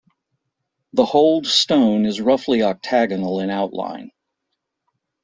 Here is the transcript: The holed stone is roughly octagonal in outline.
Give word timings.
The 0.93 1.05
holed 1.05 1.45
stone 1.45 2.07
is 2.07 2.19
roughly 2.19 2.63
octagonal 2.63 3.39
in 3.39 3.51
outline. 3.51 4.09